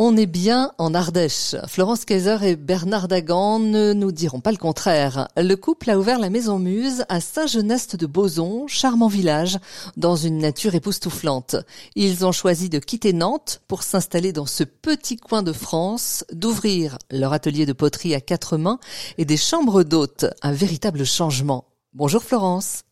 [0.00, 1.56] On est bien en Ardèche.
[1.66, 5.26] Florence Kaiser et Bernard Dagan ne nous diront pas le contraire.
[5.36, 9.58] Le couple a ouvert la Maison Muse à Saint-Genest de Boson, charmant village,
[9.96, 11.56] dans une nature époustouflante.
[11.96, 16.98] Ils ont choisi de quitter Nantes pour s'installer dans ce petit coin de France, d'ouvrir
[17.10, 18.78] leur atelier de poterie à quatre mains
[19.18, 20.26] et des chambres d'hôtes.
[20.42, 21.64] Un véritable changement.
[21.92, 22.84] Bonjour Florence.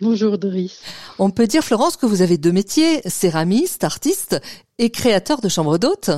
[0.00, 0.80] Bonjour Doris.
[1.20, 4.40] On peut dire Florence que vous avez deux métiers, céramiste, artiste
[4.78, 6.10] et créateur de chambres d'hôtes?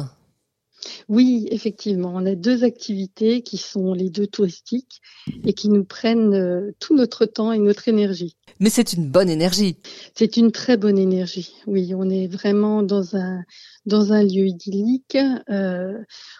[1.08, 5.00] Oui, effectivement, on a deux activités qui sont les deux touristiques
[5.44, 8.36] et qui nous prennent euh, tout notre temps et notre énergie.
[8.60, 9.76] Mais c'est une bonne énergie.
[10.14, 11.52] C'est une très bonne énergie.
[11.66, 13.42] Oui, on est vraiment dans un
[13.86, 15.18] dans un lieu idyllique.
[15.50, 15.98] Euh,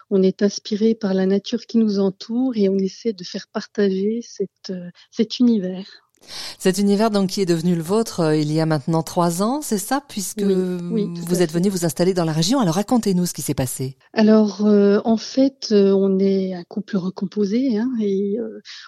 [0.09, 4.21] on est inspiré par la nature qui nous entoure et on essaie de faire partager
[4.23, 6.04] cette, euh, cet univers.
[6.57, 9.61] Cet univers donc qui est devenu le vôtre euh, il y a maintenant trois ans,
[9.61, 12.59] c'est ça, puisque vous êtes venu vous installer dans la région.
[12.59, 13.97] Alors racontez-nous ce qui s'est passé.
[14.13, 18.37] Alors euh, en fait, euh, on est un couple recomposé hein, et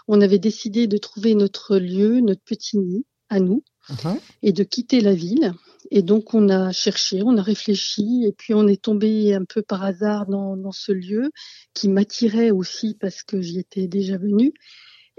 [0.08, 4.18] on avait décidé de trouver notre lieu, notre petit nid à nous, uh-huh.
[4.44, 5.54] et de quitter la ville.
[5.92, 9.62] Et donc on a cherché, on a réfléchi, et puis on est tombé un peu
[9.62, 11.32] par hasard dans, dans ce lieu
[11.74, 14.54] qui m'attirait aussi parce que j'y étais déjà venue.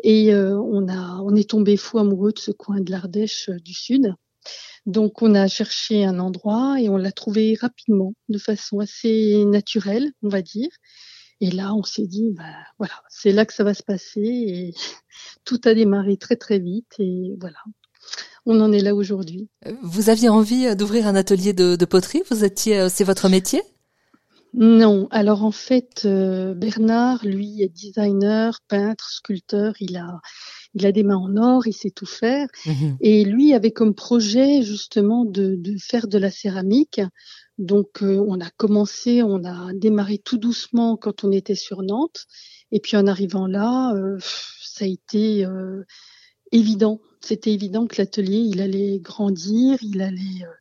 [0.03, 3.59] Et euh, on, a, on est tombé fou amoureux de ce coin de l'Ardèche euh,
[3.59, 4.15] du Sud.
[4.87, 10.13] Donc on a cherché un endroit et on l'a trouvé rapidement, de façon assez naturelle,
[10.23, 10.71] on va dire.
[11.41, 12.45] Et là, on s'est dit, bah,
[12.79, 14.21] voilà, c'est là que ça va se passer.
[14.21, 14.75] Et
[15.45, 16.95] tout a démarré très très vite.
[16.99, 17.59] Et voilà,
[18.47, 19.49] on en est là aujourd'hui.
[19.83, 22.23] Vous aviez envie d'ouvrir un atelier de, de poterie?
[22.31, 23.63] Vous étiez, c'est votre métier?
[24.55, 29.75] Non, alors en fait, euh, Bernard, lui, est designer, peintre, sculpteur.
[29.81, 30.21] Il a,
[30.75, 32.49] il a des mains en or, il sait tout faire.
[32.67, 32.97] Mhm.
[33.01, 37.01] Et lui avait comme projet justement de, de faire de la céramique.
[37.59, 42.27] Donc euh, on a commencé, on a démarré tout doucement quand on était sur Nantes.
[42.73, 44.19] Et puis en arrivant là, euh,
[44.61, 45.47] ça a été
[46.53, 47.01] évident.
[47.21, 50.53] C'était évident que l'atelier, il allait grandir, il allait euh,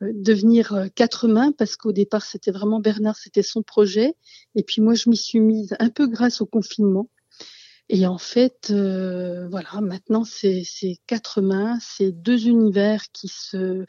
[0.00, 4.14] devenir euh, quatre mains parce qu'au départ c'était vraiment Bernard, c'était son projet.
[4.54, 7.08] Et puis moi je m'y suis mise un peu grâce au confinement.
[7.90, 10.62] Et en fait euh, voilà maintenant c'est
[11.06, 13.86] quatre mains, c'est deux univers qui se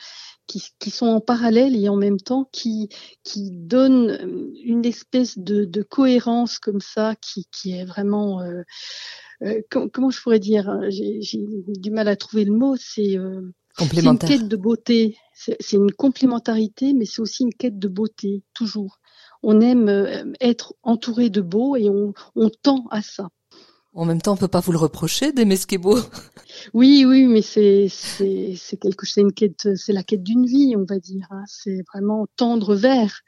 [0.47, 2.89] qui, qui, sont en parallèle et en même temps qui
[3.23, 8.63] qui donnent une espèce de, de cohérence comme ça qui qui est vraiment euh,
[9.69, 11.19] comment je pourrais dire hein, j'ai
[11.67, 13.17] du mal à trouver le mot c'est
[13.79, 15.17] une quête de beauté.
[15.33, 18.99] C'est une complémentarité, mais c'est aussi une quête de beauté, toujours.
[19.41, 23.29] On aime euh, être entouré de beau et on, on tend à ça.
[23.93, 25.97] En même temps, on peut pas vous le reprocher d'aimer ce qui est beau.
[26.73, 30.75] Oui, oui, mais c'est c'est c'est quelque c'est une quête, c'est la quête d'une vie,
[30.75, 31.25] on va dire.
[31.31, 31.43] Hein.
[31.47, 33.21] C'est vraiment tendre vers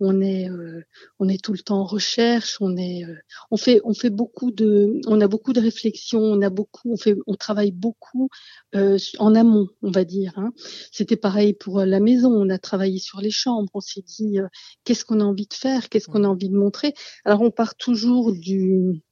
[0.00, 0.82] on est euh,
[1.18, 3.16] on est tout le temps en recherche, on est euh,
[3.50, 6.96] on fait on fait beaucoup de on a beaucoup de réflexions, on a beaucoup on
[6.96, 8.28] fait on travaille beaucoup
[8.74, 10.34] euh, en amont, on va dire.
[10.36, 10.52] Hein.
[10.92, 14.38] C'était pareil pour la maison, on a travaillé sur les chambres, on s'est dit
[14.84, 16.94] qu'est-ce qu'on a envie de faire, qu'est-ce qu'on a envie de montrer.
[17.24, 19.02] Alors on part toujours du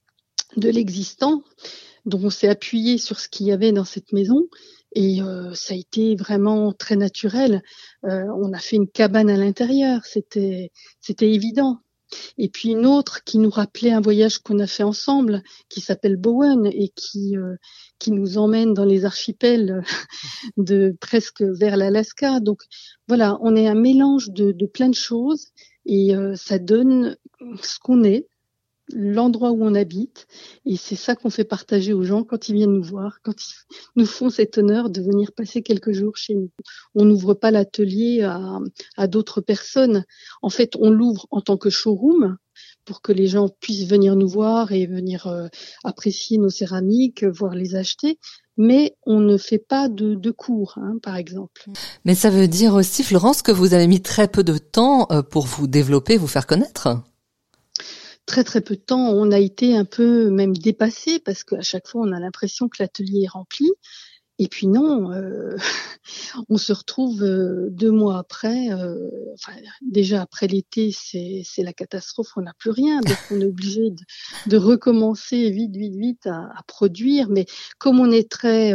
[0.57, 1.43] de l'existant,
[2.05, 4.47] donc on s'est appuyé sur ce qu'il y avait dans cette maison
[4.95, 7.61] et euh, ça a été vraiment très naturel.
[8.05, 11.79] Euh, on a fait une cabane à l'intérieur, c'était c'était évident.
[12.37, 16.15] Et puis une autre qui nous rappelait un voyage qu'on a fait ensemble, qui s'appelle
[16.15, 17.55] Bowen et qui euh,
[17.99, 19.83] qui nous emmène dans les archipels
[20.57, 22.39] de presque vers l'Alaska.
[22.39, 22.63] Donc
[23.07, 25.47] voilà, on est un mélange de, de plein de choses
[25.85, 27.15] et ça donne
[27.61, 28.27] ce qu'on est,
[28.93, 30.27] l'endroit où on habite.
[30.65, 33.53] Et c'est ça qu'on fait partager aux gens quand ils viennent nous voir, quand ils
[33.95, 36.51] nous font cet honneur de venir passer quelques jours chez nous.
[36.93, 38.21] On n'ouvre pas l'atelier
[38.97, 40.05] à, d'autres personnes.
[40.41, 42.37] En fait, on l'ouvre en tant que showroom
[42.85, 45.47] pour que les gens puissent venir nous voir et venir euh,
[45.83, 48.19] apprécier nos céramiques, voir les acheter.
[48.57, 51.65] Mais on ne fait pas de, de cours, hein, par exemple.
[52.05, 55.23] Mais ça veut dire aussi, Florence, que vous avez mis très peu de temps euh,
[55.23, 57.03] pour vous développer, vous faire connaître?
[58.25, 61.87] Très très peu de temps, on a été un peu même dépassé parce qu'à chaque
[61.87, 63.69] fois on a l'impression que l'atelier est rempli.
[64.37, 65.55] Et puis non, euh,
[66.49, 68.69] on se retrouve euh, deux mois après.
[68.73, 72.33] Euh, enfin, déjà après l'été, c'est la catastrophe.
[72.35, 74.03] On n'a plus rien, donc on est obligé de,
[74.47, 77.29] de recommencer vite, vite, vite à, à, produire.
[77.29, 77.45] Mais
[77.79, 78.73] comme on est très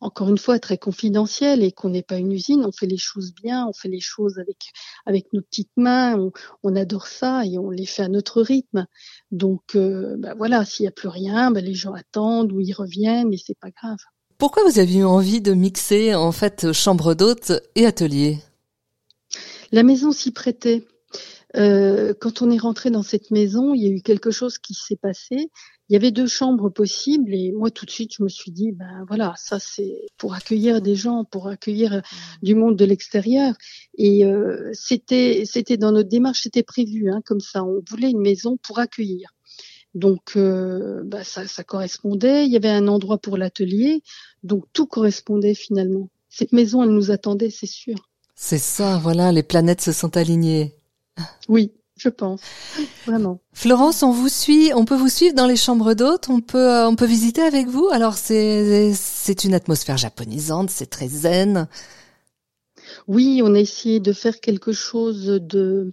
[0.00, 3.34] encore une fois très confidentiel et qu'on n'est pas une usine, on fait les choses
[3.34, 4.72] bien, on fait les choses avec
[5.06, 6.30] avec nos petites mains,
[6.62, 8.86] on, adore ça et on les fait à notre rythme.
[9.30, 12.72] Donc euh, bah voilà, s'il n'y a plus rien, bah les gens attendent ou ils
[12.72, 13.98] reviennent et c'est pas grave.
[14.38, 18.38] Pourquoi vous avez eu envie de mixer en fait chambre d'hôte et atelier?
[19.72, 20.84] La maison s'y prêtait.
[21.56, 24.58] Euh, euh, quand on est rentré dans cette maison, il y a eu quelque chose
[24.58, 25.50] qui s'est passé.
[25.88, 28.72] Il y avait deux chambres possibles et moi tout de suite je me suis dit
[28.72, 32.44] ben voilà ça c'est pour accueillir des gens, pour accueillir euh, mmh.
[32.44, 33.54] du monde de l'extérieur
[33.98, 38.22] et euh, c'était c'était dans notre démarche c'était prévu hein, comme ça on voulait une
[38.22, 39.30] maison pour accueillir.
[39.94, 42.46] Donc ben, ça, ça correspondait.
[42.46, 44.02] Il y avait un endroit pour l'atelier,
[44.42, 46.10] donc tout correspondait finalement.
[46.30, 47.94] Cette maison elle nous attendait c'est sûr.
[48.34, 50.74] C'est ça, voilà, les planètes se sont alignées.
[51.48, 52.40] Oui, je pense,
[53.06, 53.40] vraiment.
[53.52, 56.88] Florence, on vous suit, on peut vous suivre dans les chambres d'hôtes, on peut, euh,
[56.88, 57.88] on peut visiter avec vous.
[57.92, 61.68] Alors c'est, c'est une atmosphère japonisante, c'est très zen.
[63.06, 65.92] Oui, on a essayé de faire quelque chose de,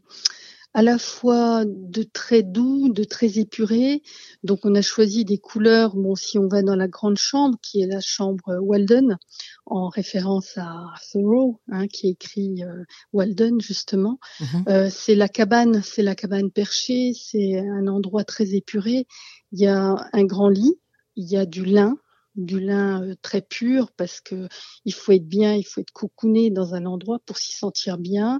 [0.73, 4.01] à la fois de très doux, de très épuré.
[4.43, 5.95] Donc on a choisi des couleurs.
[5.95, 9.17] Bon, si on va dans la grande chambre, qui est la chambre Walden,
[9.65, 12.83] en référence à Thoreau, hein, qui écrit euh,
[13.13, 14.63] Walden justement, mhm.
[14.69, 17.11] euh, c'est la cabane, c'est la cabane perchée.
[17.13, 19.07] C'est un endroit très épuré.
[19.51, 20.79] Il y a un grand lit,
[21.15, 21.97] il y a du lin,
[22.35, 24.47] du lin euh, très pur parce que
[24.85, 28.39] il faut être bien, il faut être cocooné dans un endroit pour s'y sentir bien.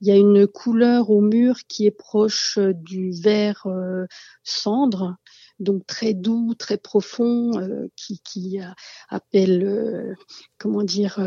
[0.00, 4.06] Il y a une couleur au mur qui est proche euh, du vert euh,
[4.44, 5.16] cendre,
[5.58, 7.52] donc très doux, très profond,
[7.94, 8.58] qui, qui
[9.08, 10.16] appelle
[10.58, 11.20] comment dire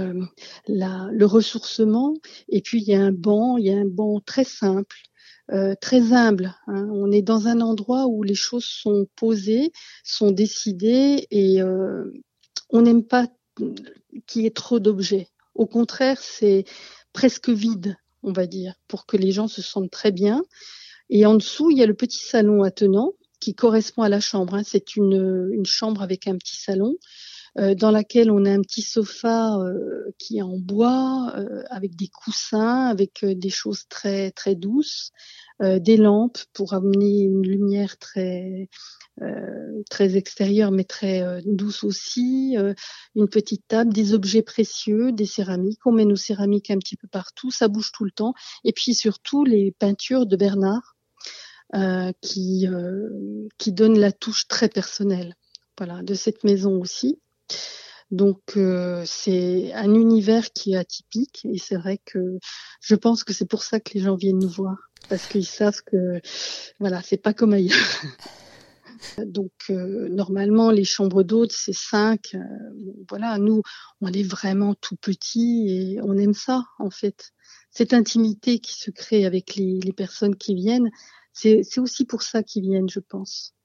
[0.68, 2.14] la, le ressourcement.
[2.50, 4.98] Et puis il y a un banc, il y a un banc très simple
[5.52, 6.56] euh, très humble.
[6.68, 6.88] Hein.
[6.92, 9.72] On est dans un endroit où les choses sont posées,
[10.04, 12.12] sont décidées et euh,
[12.70, 13.28] on n'aime pas
[14.28, 15.30] qu'il y ait trop d'objets.
[15.54, 16.66] Au contraire, c'est
[17.14, 20.44] presque vide, on va dire, pour que les gens se sentent très bien.
[21.10, 24.56] Et en dessous, il y a le petit salon attenant qui correspond à la chambre.
[24.56, 24.64] Hein.
[24.66, 26.96] C'est une, une chambre avec un petit salon.
[27.58, 31.96] Euh, dans laquelle on a un petit sofa euh, qui est en bois, euh, avec
[31.96, 35.12] des coussins, avec des choses très très douces,
[35.62, 38.68] des lampes pour amener une lumière très
[39.90, 42.58] très extérieure mais très douce aussi,
[43.16, 45.80] une petite table, des objets précieux, des céramiques.
[45.86, 48.34] On met nos céramiques un petit peu partout, ça bouge tout le temps.
[48.66, 50.98] Et puis surtout les peintures de Bernard
[52.20, 52.68] qui
[53.58, 55.36] qui donnent la touche très personnelle.
[55.78, 57.18] Voilà, de cette maison aussi.
[58.12, 62.38] Donc euh, c'est un univers qui est atypique et c'est vrai que
[62.80, 64.78] je pense que c'est pour ça que les gens viennent nous voir
[65.10, 66.22] parce qu'ils savent que
[66.80, 67.76] voilà c'est pas comme ailleurs.
[69.26, 72.36] Donc euh, normalement les chambres d'hôtes c'est cinq.
[72.36, 72.40] Euh,
[73.10, 73.64] voilà nous
[74.02, 77.32] on est vraiment tout petit et on aime ça en fait.
[77.72, 80.90] Cette intimité qui se crée avec les, les personnes qui viennent,
[81.34, 83.56] c'est aussi pour ça qu'ils viennent je pense.